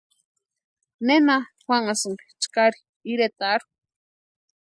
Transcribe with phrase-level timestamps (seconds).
[1.07, 2.79] ¿Nena juanhasïnki chkari
[3.11, 3.67] iretarhu?